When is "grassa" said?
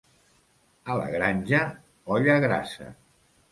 2.47-2.93